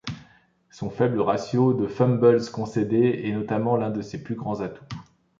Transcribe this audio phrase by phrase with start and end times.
[0.71, 4.83] Son faible ratio de fumbles concédés est notamment l'un de ses plus grands atouts.